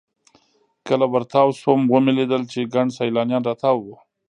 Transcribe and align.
کله 0.87 1.05
ورتاو 1.13 1.49
سوم 1.61 1.81
ومې 1.87 2.13
لېدل 2.17 2.41
چې 2.51 2.69
ګڼ 2.73 2.87
سیلانیان 2.97 3.43
راتاو 3.49 3.77
وو. 3.83 3.95